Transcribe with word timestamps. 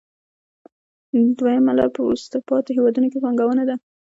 دویمه 1.37 1.71
لار 1.77 1.89
په 1.95 2.01
وروسته 2.07 2.35
پاتې 2.49 2.71
هېوادونو 2.77 3.07
کې 3.11 3.21
پانګونه 3.23 3.63
ده 3.69 3.75